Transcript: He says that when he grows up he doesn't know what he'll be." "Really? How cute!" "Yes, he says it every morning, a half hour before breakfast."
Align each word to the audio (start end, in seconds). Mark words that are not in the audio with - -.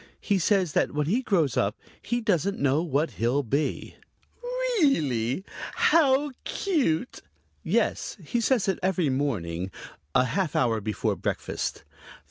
He 0.19 0.39
says 0.39 0.73
that 0.73 0.93
when 0.95 1.05
he 1.05 1.21
grows 1.21 1.55
up 1.55 1.77
he 2.01 2.21
doesn't 2.21 2.57
know 2.57 2.81
what 2.81 3.11
he'll 3.21 3.43
be." 3.43 3.97
"Really? 4.79 5.45
How 5.75 6.31
cute!" 6.43 7.21
"Yes, 7.61 8.17
he 8.25 8.41
says 8.41 8.67
it 8.67 8.79
every 8.81 9.09
morning, 9.09 9.69
a 10.15 10.25
half 10.25 10.55
hour 10.55 10.81
before 10.81 11.15
breakfast." 11.15 11.83